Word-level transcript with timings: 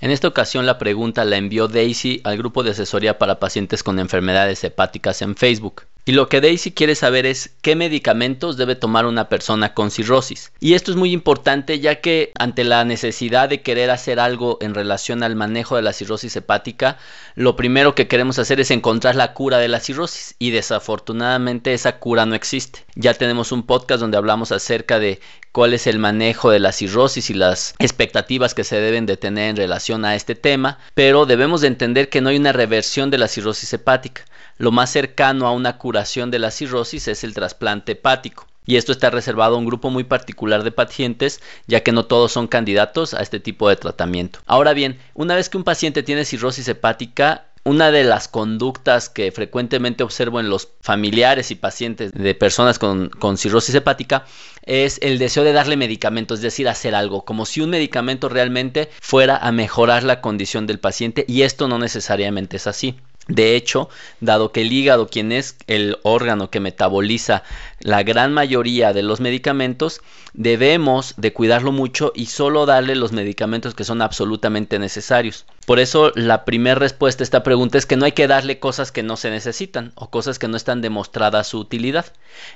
En 0.00 0.10
esta 0.10 0.28
ocasión 0.28 0.64
la 0.64 0.78
pregunta 0.78 1.26
la 1.26 1.36
envió 1.36 1.68
Daisy 1.68 2.22
al 2.24 2.38
grupo 2.38 2.62
de 2.62 2.70
asesoría 2.70 3.18
para 3.18 3.38
pacientes 3.38 3.82
con 3.82 3.98
enfermedades 3.98 4.64
hepáticas 4.64 5.20
en 5.20 5.36
Facebook. 5.36 5.82
Y 6.04 6.12
lo 6.12 6.28
que 6.28 6.40
Daisy 6.40 6.72
quiere 6.72 6.94
saber 6.94 7.26
es 7.26 7.50
qué 7.62 7.76
medicamentos 7.76 8.56
debe 8.56 8.74
tomar 8.74 9.06
una 9.06 9.28
persona 9.28 9.74
con 9.74 9.90
cirrosis. 9.90 10.52
Y 10.58 10.74
esto 10.74 10.90
es 10.90 10.96
muy 10.96 11.12
importante 11.12 11.78
ya 11.78 11.96
que 11.96 12.32
ante 12.38 12.64
la 12.64 12.84
necesidad 12.84 13.48
de 13.48 13.60
querer 13.62 13.90
hacer 13.90 14.18
algo 14.18 14.58
en 14.60 14.74
relación 14.74 15.22
al 15.22 15.36
manejo 15.36 15.76
de 15.76 15.82
la 15.82 15.92
cirrosis 15.92 16.34
hepática, 16.36 16.98
lo 17.34 17.54
primero 17.54 17.94
que 17.94 18.08
queremos 18.08 18.38
hacer 18.38 18.60
es 18.60 18.70
encontrar 18.70 19.14
la 19.14 19.34
cura 19.34 19.58
de 19.58 19.68
la 19.68 19.80
cirrosis 19.80 20.34
y 20.38 20.50
desafortunadamente 20.50 21.74
esa 21.74 21.98
cura 21.98 22.26
no 22.26 22.34
existe. 22.34 22.84
Ya 22.94 23.14
tenemos 23.14 23.52
un 23.52 23.64
podcast 23.64 24.00
donde 24.00 24.16
hablamos 24.16 24.52
acerca 24.52 24.98
de 24.98 25.20
cuál 25.52 25.74
es 25.74 25.86
el 25.86 25.98
manejo 25.98 26.50
de 26.50 26.60
la 26.60 26.72
cirrosis 26.72 27.30
y 27.30 27.34
las 27.34 27.74
expectativas 27.78 28.54
que 28.54 28.64
se 28.64 28.80
deben 28.80 29.06
de 29.06 29.16
tener 29.16 29.50
en 29.50 29.56
relación 29.56 30.04
a 30.04 30.14
este 30.14 30.34
tema, 30.34 30.78
pero 30.94 31.26
debemos 31.26 31.60
de 31.60 31.68
entender 31.68 32.08
que 32.08 32.20
no 32.20 32.30
hay 32.30 32.36
una 32.36 32.52
reversión 32.52 33.10
de 33.10 33.18
la 33.18 33.28
cirrosis 33.28 33.72
hepática. 33.72 34.24
Lo 34.60 34.72
más 34.72 34.90
cercano 34.90 35.46
a 35.46 35.52
una 35.52 35.78
curación 35.78 36.30
de 36.30 36.38
la 36.38 36.50
cirrosis 36.50 37.08
es 37.08 37.24
el 37.24 37.32
trasplante 37.32 37.92
hepático. 37.92 38.46
Y 38.66 38.76
esto 38.76 38.92
está 38.92 39.08
reservado 39.08 39.54
a 39.54 39.58
un 39.58 39.64
grupo 39.64 39.88
muy 39.88 40.04
particular 40.04 40.64
de 40.64 40.70
pacientes, 40.70 41.40
ya 41.66 41.82
que 41.82 41.92
no 41.92 42.04
todos 42.04 42.32
son 42.32 42.46
candidatos 42.46 43.14
a 43.14 43.22
este 43.22 43.40
tipo 43.40 43.70
de 43.70 43.76
tratamiento. 43.76 44.40
Ahora 44.44 44.74
bien, 44.74 44.98
una 45.14 45.34
vez 45.34 45.48
que 45.48 45.56
un 45.56 45.64
paciente 45.64 46.02
tiene 46.02 46.26
cirrosis 46.26 46.68
hepática, 46.68 47.46
una 47.64 47.90
de 47.90 48.04
las 48.04 48.28
conductas 48.28 49.08
que 49.08 49.32
frecuentemente 49.32 50.04
observo 50.04 50.40
en 50.40 50.50
los 50.50 50.68
familiares 50.82 51.50
y 51.50 51.54
pacientes 51.54 52.12
de 52.12 52.34
personas 52.34 52.78
con, 52.78 53.38
cirrosis 53.38 53.74
hepática 53.74 54.26
es 54.64 54.98
el 55.00 55.18
deseo 55.18 55.42
de 55.42 55.54
darle 55.54 55.78
medicamentos, 55.78 56.40
es 56.40 56.42
decir, 56.42 56.68
hacer 56.68 56.94
algo, 56.94 57.24
como 57.24 57.46
si 57.46 57.62
un 57.62 57.70
medicamento 57.70 58.28
realmente 58.28 58.90
fuera 59.00 59.38
a 59.38 59.52
mejorar 59.52 60.02
la 60.02 60.20
condición 60.20 60.66
del 60.66 60.80
paciente 60.80 61.24
y 61.26 61.42
esto 61.42 61.66
no 61.66 61.78
necesariamente 61.78 62.58
es 62.58 62.66
así. 62.66 63.00
De 63.30 63.54
hecho, 63.54 63.88
dado 64.20 64.50
que 64.50 64.62
el 64.62 64.72
hígado, 64.72 65.08
quien 65.08 65.30
es 65.30 65.56
el 65.68 65.98
órgano 66.02 66.50
que 66.50 66.58
metaboliza 66.58 67.44
la 67.80 68.02
gran 68.02 68.32
mayoría 68.32 68.92
de 68.92 69.02
los 69.02 69.20
medicamentos, 69.20 70.00
debemos 70.32 71.14
de 71.16 71.32
cuidarlo 71.32 71.72
mucho 71.72 72.12
y 72.14 72.26
solo 72.26 72.66
darle 72.66 72.94
los 72.94 73.12
medicamentos 73.12 73.74
que 73.74 73.84
son 73.84 74.02
absolutamente 74.02 74.78
necesarios. 74.78 75.46
Por 75.66 75.78
eso 75.78 76.12
la 76.14 76.44
primera 76.44 76.74
respuesta 76.74 77.22
a 77.22 77.24
esta 77.24 77.42
pregunta 77.42 77.78
es 77.78 77.86
que 77.86 77.96
no 77.96 78.04
hay 78.04 78.12
que 78.12 78.26
darle 78.26 78.58
cosas 78.58 78.92
que 78.92 79.02
no 79.02 79.16
se 79.16 79.30
necesitan 79.30 79.92
o 79.94 80.10
cosas 80.10 80.38
que 80.38 80.48
no 80.48 80.56
están 80.56 80.80
demostradas 80.80 81.48
su 81.48 81.58
utilidad. 81.58 82.06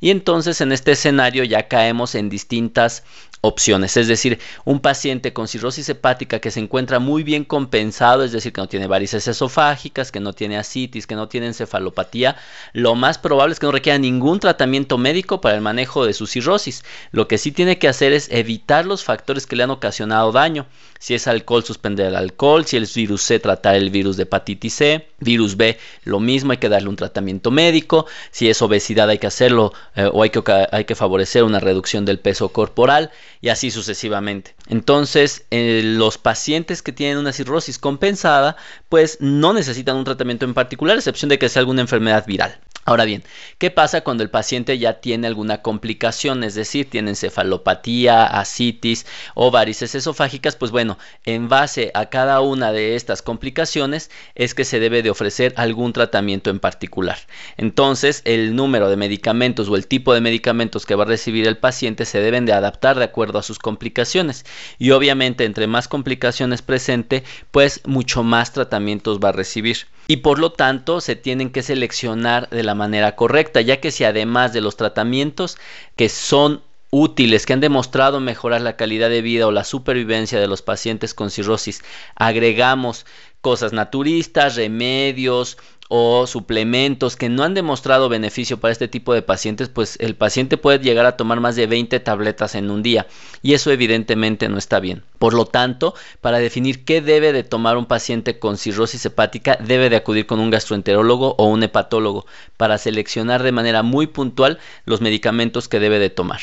Y 0.00 0.10
entonces 0.10 0.60
en 0.60 0.72
este 0.72 0.92
escenario 0.92 1.44
ya 1.44 1.68
caemos 1.68 2.14
en 2.14 2.28
distintas 2.28 3.04
opciones. 3.42 3.96
Es 3.96 4.06
decir, 4.08 4.38
un 4.64 4.80
paciente 4.80 5.32
con 5.32 5.48
cirrosis 5.48 5.88
hepática 5.88 6.38
que 6.38 6.50
se 6.50 6.60
encuentra 6.60 7.00
muy 7.00 7.22
bien 7.24 7.44
compensado, 7.44 8.24
es 8.24 8.32
decir, 8.32 8.52
que 8.52 8.60
no 8.60 8.68
tiene 8.68 8.86
varices 8.86 9.26
esofágicas, 9.28 10.12
que 10.12 10.20
no 10.20 10.32
tiene 10.32 10.56
asitis, 10.56 11.06
que 11.06 11.16
no 11.16 11.28
tiene 11.28 11.48
encefalopatía, 11.48 12.36
lo 12.72 12.94
más 12.94 13.18
probable 13.18 13.52
es 13.52 13.58
que 13.58 13.66
no 13.66 13.72
requiera 13.72 13.98
ningún 13.98 14.38
tratamiento 14.38 14.96
médico 15.12 15.42
para 15.42 15.54
el 15.54 15.60
manejo 15.60 16.06
de 16.06 16.14
su 16.14 16.26
cirrosis. 16.26 16.84
Lo 17.10 17.28
que 17.28 17.36
sí 17.36 17.52
tiene 17.52 17.78
que 17.78 17.86
hacer 17.86 18.14
es 18.14 18.30
evitar 18.30 18.86
los 18.86 19.04
factores 19.04 19.46
que 19.46 19.56
le 19.56 19.62
han 19.62 19.70
ocasionado 19.70 20.32
daño. 20.32 20.64
Si 20.98 21.12
es 21.14 21.26
alcohol, 21.26 21.64
suspender 21.64 22.06
el 22.06 22.16
alcohol. 22.16 22.64
Si 22.64 22.78
es 22.78 22.94
virus 22.94 23.22
C, 23.22 23.38
tratar 23.38 23.74
el 23.74 23.90
virus 23.90 24.16
de 24.16 24.22
hepatitis 24.22 24.72
C. 24.72 25.08
Virus 25.20 25.58
B, 25.58 25.78
lo 26.04 26.18
mismo, 26.18 26.52
hay 26.52 26.58
que 26.58 26.70
darle 26.70 26.88
un 26.88 26.96
tratamiento 26.96 27.50
médico. 27.50 28.06
Si 28.30 28.48
es 28.48 28.62
obesidad, 28.62 29.10
hay 29.10 29.18
que 29.18 29.26
hacerlo 29.26 29.74
eh, 29.96 30.08
o 30.10 30.22
hay 30.22 30.30
que, 30.30 30.42
hay 30.70 30.84
que 30.86 30.94
favorecer 30.94 31.44
una 31.44 31.60
reducción 31.60 32.06
del 32.06 32.18
peso 32.18 32.48
corporal 32.48 33.10
y 33.42 33.50
así 33.50 33.70
sucesivamente. 33.70 34.54
Entonces, 34.68 35.44
eh, 35.50 35.82
los 35.84 36.16
pacientes 36.16 36.80
que 36.80 36.92
tienen 36.92 37.18
una 37.18 37.32
cirrosis 37.32 37.78
compensada, 37.78 38.56
pues 38.88 39.18
no 39.20 39.52
necesitan 39.52 39.96
un 39.96 40.04
tratamiento 40.04 40.46
en 40.46 40.54
particular, 40.54 40.96
a 40.96 41.00
excepción 41.00 41.28
de 41.28 41.38
que 41.38 41.50
sea 41.50 41.60
alguna 41.60 41.82
enfermedad 41.82 42.24
viral. 42.26 42.58
Ahora 42.84 43.04
bien, 43.04 43.22
¿qué 43.58 43.70
pasa 43.70 44.00
cuando 44.00 44.24
el 44.24 44.30
paciente 44.30 44.76
ya 44.76 44.94
tiene 44.94 45.28
alguna 45.28 45.62
complicación? 45.62 46.42
Es 46.42 46.56
decir, 46.56 46.90
tiene 46.90 47.10
encefalopatía, 47.10 48.24
asitis 48.26 49.06
o 49.36 49.52
varices 49.52 49.94
esofágicas. 49.94 50.56
Pues 50.56 50.72
bueno, 50.72 50.98
en 51.24 51.48
base 51.48 51.92
a 51.94 52.06
cada 52.06 52.40
una 52.40 52.72
de 52.72 52.96
estas 52.96 53.22
complicaciones 53.22 54.10
es 54.34 54.54
que 54.54 54.64
se 54.64 54.80
debe 54.80 55.02
de 55.02 55.10
ofrecer 55.10 55.54
algún 55.56 55.92
tratamiento 55.92 56.50
en 56.50 56.58
particular. 56.58 57.18
Entonces, 57.56 58.20
el 58.24 58.56
número 58.56 58.90
de 58.90 58.96
medicamentos 58.96 59.68
o 59.68 59.76
el 59.76 59.86
tipo 59.86 60.12
de 60.12 60.20
medicamentos 60.20 60.84
que 60.84 60.96
va 60.96 61.04
a 61.04 61.06
recibir 61.06 61.46
el 61.46 61.58
paciente 61.58 62.04
se 62.04 62.20
deben 62.20 62.46
de 62.46 62.52
adaptar 62.52 62.98
de 62.98 63.04
acuerdo 63.04 63.38
a 63.38 63.44
sus 63.44 63.60
complicaciones. 63.60 64.44
Y 64.80 64.90
obviamente, 64.90 65.44
entre 65.44 65.68
más 65.68 65.86
complicaciones 65.86 66.62
presente, 66.62 67.22
pues 67.52 67.80
mucho 67.84 68.24
más 68.24 68.52
tratamientos 68.52 69.20
va 69.20 69.28
a 69.28 69.32
recibir 69.32 69.86
y 70.08 70.18
por 70.18 70.38
lo 70.38 70.52
tanto 70.52 71.00
se 71.00 71.16
tienen 71.16 71.50
que 71.50 71.62
seleccionar 71.62 72.48
de 72.50 72.62
la 72.62 72.74
manera 72.74 73.16
correcta, 73.16 73.60
ya 73.60 73.80
que 73.80 73.90
si 73.90 74.04
además 74.04 74.52
de 74.52 74.60
los 74.60 74.76
tratamientos 74.76 75.58
que 75.96 76.08
son 76.08 76.62
útiles 76.94 77.46
que 77.46 77.54
han 77.54 77.60
demostrado 77.60 78.20
mejorar 78.20 78.60
la 78.60 78.76
calidad 78.76 79.08
de 79.08 79.22
vida 79.22 79.46
o 79.46 79.50
la 79.50 79.64
supervivencia 79.64 80.38
de 80.38 80.46
los 80.46 80.60
pacientes 80.60 81.14
con 81.14 81.30
cirrosis, 81.30 81.82
agregamos 82.14 83.06
cosas 83.40 83.72
naturistas, 83.72 84.56
remedios, 84.56 85.56
o 85.94 86.26
suplementos 86.26 87.16
que 87.16 87.28
no 87.28 87.44
han 87.44 87.52
demostrado 87.52 88.08
beneficio 88.08 88.58
para 88.58 88.72
este 88.72 88.88
tipo 88.88 89.12
de 89.12 89.20
pacientes, 89.20 89.68
pues 89.68 89.98
el 90.00 90.16
paciente 90.16 90.56
puede 90.56 90.78
llegar 90.78 91.04
a 91.04 91.18
tomar 91.18 91.40
más 91.40 91.54
de 91.54 91.66
20 91.66 92.00
tabletas 92.00 92.54
en 92.54 92.70
un 92.70 92.82
día 92.82 93.06
y 93.42 93.52
eso 93.52 93.70
evidentemente 93.70 94.48
no 94.48 94.56
está 94.56 94.80
bien. 94.80 95.02
Por 95.18 95.34
lo 95.34 95.44
tanto, 95.44 95.94
para 96.22 96.38
definir 96.38 96.86
qué 96.86 97.02
debe 97.02 97.34
de 97.34 97.44
tomar 97.44 97.76
un 97.76 97.84
paciente 97.84 98.38
con 98.38 98.56
cirrosis 98.56 99.04
hepática, 99.04 99.58
debe 99.60 99.90
de 99.90 99.96
acudir 99.96 100.24
con 100.24 100.40
un 100.40 100.48
gastroenterólogo 100.48 101.34
o 101.36 101.44
un 101.44 101.62
hepatólogo 101.62 102.24
para 102.56 102.78
seleccionar 102.78 103.42
de 103.42 103.52
manera 103.52 103.82
muy 103.82 104.06
puntual 104.06 104.58
los 104.86 105.02
medicamentos 105.02 105.68
que 105.68 105.78
debe 105.78 105.98
de 105.98 106.08
tomar. 106.08 106.40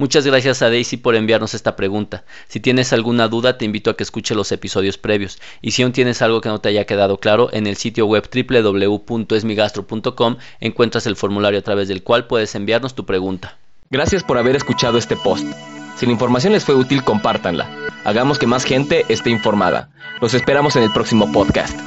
Muchas 0.00 0.24
gracias 0.24 0.62
a 0.62 0.70
Daisy 0.70 0.96
por 0.96 1.14
enviarnos 1.14 1.52
esta 1.52 1.76
pregunta. 1.76 2.24
Si 2.48 2.58
tienes 2.58 2.94
alguna 2.94 3.28
duda, 3.28 3.58
te 3.58 3.66
invito 3.66 3.90
a 3.90 3.96
que 3.98 4.02
escuche 4.02 4.34
los 4.34 4.50
episodios 4.50 4.96
previos. 4.96 5.38
Y 5.60 5.72
si 5.72 5.82
aún 5.82 5.92
tienes 5.92 6.22
algo 6.22 6.40
que 6.40 6.48
no 6.48 6.58
te 6.58 6.70
haya 6.70 6.86
quedado 6.86 7.18
claro, 7.18 7.50
en 7.52 7.66
el 7.66 7.76
sitio 7.76 8.06
web 8.06 8.26
www.esmigastro.com 8.32 10.36
encuentras 10.60 11.06
el 11.06 11.16
formulario 11.16 11.58
a 11.58 11.62
través 11.62 11.88
del 11.88 12.02
cual 12.02 12.26
puedes 12.26 12.54
enviarnos 12.54 12.94
tu 12.94 13.04
pregunta. 13.04 13.58
Gracias 13.90 14.24
por 14.24 14.38
haber 14.38 14.56
escuchado 14.56 14.96
este 14.96 15.16
post. 15.16 15.46
Si 15.98 16.06
la 16.06 16.12
información 16.12 16.54
les 16.54 16.64
fue 16.64 16.76
útil, 16.76 17.04
compártanla. 17.04 17.68
Hagamos 18.04 18.38
que 18.38 18.46
más 18.46 18.64
gente 18.64 19.04
esté 19.10 19.28
informada. 19.28 19.90
Los 20.22 20.32
esperamos 20.32 20.76
en 20.76 20.84
el 20.84 20.92
próximo 20.92 21.30
podcast. 21.30 21.78